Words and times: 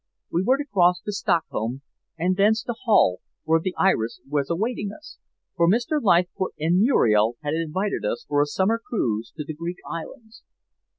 We 0.31 0.41
were 0.43 0.57
to 0.57 0.65
cross 0.65 0.99
to 1.01 1.11
Stockholm 1.11 1.83
and 2.17 2.35
thence 2.35 2.63
to 2.63 2.73
Hull, 2.85 3.17
where 3.43 3.59
the 3.59 3.75
Iris 3.77 4.19
was 4.27 4.49
awaiting 4.49 4.89
us, 4.91 5.19
for 5.55 5.69
Mr. 5.69 5.99
Leithcourt 6.01 6.55
and 6.59 6.79
Muriel 6.79 7.35
had 7.43 7.53
invited 7.53 8.03
us 8.03 8.25
for 8.27 8.41
a 8.41 8.47
summer 8.47 8.81
cruise 8.83 9.31
to 9.37 9.43
the 9.45 9.53
Greek 9.53 9.77
Islands. 9.87 10.41